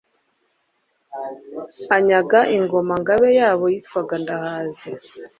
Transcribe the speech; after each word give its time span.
anyaga 1.95 2.39
Ingoma–ngabe 2.57 3.27
yabo 3.39 3.65
yitwaga 3.73 4.15
Ndahaze. 4.23 4.89